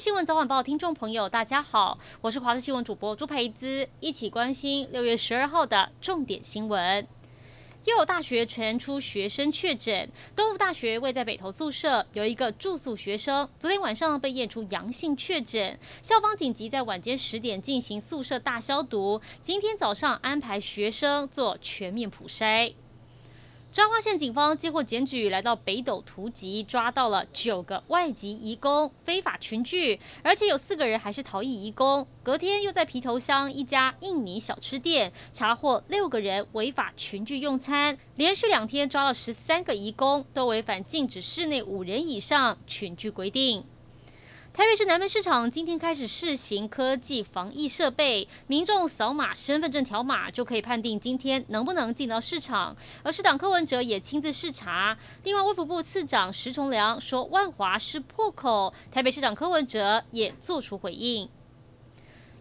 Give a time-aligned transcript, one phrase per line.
[0.00, 7.06] 新闻早晚报听众朋友，大家好，我是华视新闻主播朱培姿，一起关心六月十二号的重点新闻。
[7.84, 22.72] 又有大学传出学生确诊，东吴大学位在北投宿舍有一个住宿学生，昨天晚上被验出阳性确诊，校方紧急在晚间十点进行宿舍大消毒，今天早上安排学生做全面普筛。
[23.72, 32.04] 彰化县警方接获检举，来到北斗图集，抓到了九个外籍移工非法群聚，而且有四个人还是逃逸移工。
[32.24, 43.64] 隔天又在皮头乡一家印尼小吃店查获六个人违法群聚用餐，连续两天抓了十三个移工，都违反禁止室内五人以上群聚规定。
[44.52, 52.76] 台北市南门市场今天开始试行科技防疫设备，民众扫码身份证条码就可以判定今天能不能进到市场。
[53.04, 54.98] 而市长柯文哲也亲自视察。
[55.22, 61.28] 另外，卫福部次长石崇良说万华是破口，台北市长柯文哲也做出回应。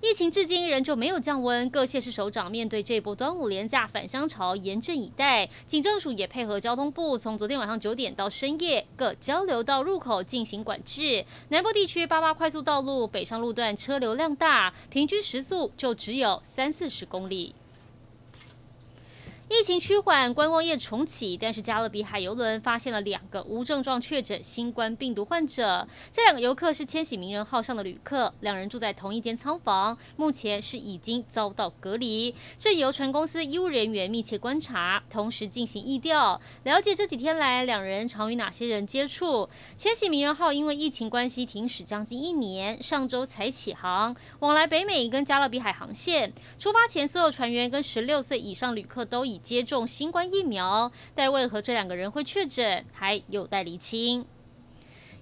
[0.00, 5.48] 疫情至今仍旧没有降温，各县市首长面对这波端午连假返乡潮严阵以待。
[5.66, 11.24] 警政署也配合交通部，从昨天晚上九点到深夜，各交流道入口进行管制。
[11.48, 17.52] 南部地区八八快速道路北上路段车流量大，平均时速就只有三四十公里。
[19.50, 25.88] 疫情趋缓，观光业重启，但是加勒比海游轮发现了两个无症状确诊新冠病毒患者。
[26.12, 32.34] 这两个游客是千禧名人号上的旅客，两人住在同一间舱房，目前是已经遭到隔离。
[32.58, 39.48] 这游船公司医务人员密切观察，同时进行疫调，了解这几天来两人常与哪些人接触。
[39.74, 46.30] 千禧名人号因为疫情关系停驶将近一年，上周才启航，往来北美跟加勒比海航线。
[46.58, 54.26] 出发前，所有船员跟十六岁以上旅客都已接种新冠疫苗，但为何这两个人会确诊，还有待厘清。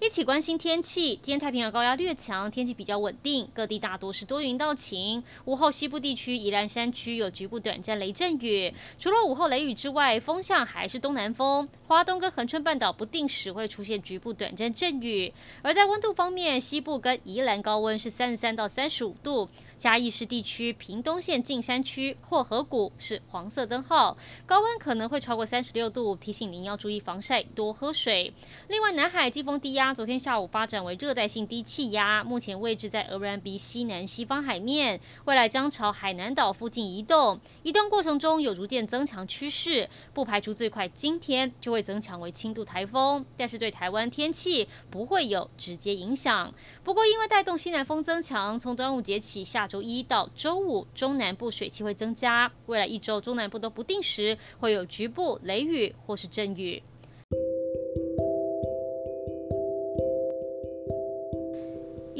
[0.00, 5.22] 一起关心天气，今天太平洋高压略强，天气比较稳定，各地大多是多云到晴。
[5.46, 8.74] 午后西部地区、宜兰山区有局部短暂雷阵雨。
[8.98, 11.66] 除了午后雷雨之外，风向还是东南风。
[11.86, 15.32] 花东跟恒春半岛不定时会出现局部短暂阵雨。
[15.62, 19.48] 而在温度方面，西部跟宜兰高温是三十三到三十五度。
[19.76, 24.16] 嘉义市地区、屏东县近山区、霍河谷是黄色灯号，
[24.46, 28.32] 高温可能会超过三十六度，提醒您要注意防晒，多喝水。
[28.68, 46.52] 另外，南海季风低压昨天下午发展为热带性低气压，目前位置在鹅銮鼻西南西方海面，未来将朝海南岛附近移动，移动过程中有逐渐增强趋势，不排除最快今天就会增强为轻度台风，但是对台湾天气不会有直接影响。
[46.82, 49.68] 不过，因为带动西南风增强，从端午节起下。
[49.68, 52.50] 周一到周五，中南部水汽会增加。
[52.66, 56.82] 未来一周，中南部都不定时会有局部雷雨或是阵雨。